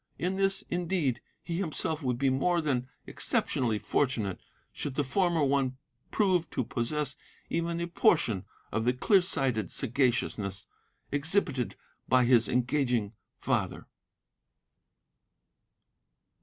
In 0.17 0.35
this, 0.35 0.63
indeed, 0.71 1.21
he 1.43 1.57
himself 1.57 2.01
will 2.01 2.15
be 2.15 2.31
more 2.31 2.59
than 2.59 2.87
exceptionally 3.05 3.77
fortunate 3.77 4.39
should 4.71 4.95
the 4.95 5.03
former 5.03 5.43
one 5.43 5.77
prove 6.09 6.49
to 6.49 6.63
possess 6.63 7.15
even 7.51 7.79
a 7.79 7.85
portion 7.85 8.45
of 8.71 8.85
the 8.85 8.93
clear 8.93 9.21
sighted 9.21 9.69
sagaciousness 9.71 10.65
exhibited 11.11 11.75
by 12.09 12.25
his 12.25 12.49
engaging 12.49 13.13
father. 13.37 13.85